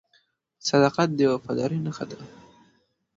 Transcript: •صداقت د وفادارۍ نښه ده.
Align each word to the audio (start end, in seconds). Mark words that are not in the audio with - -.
•صداقت 0.69 1.09
د 1.15 1.19
وفادارۍ 1.33 1.79
نښه 1.85 2.05
ده. 2.09 2.19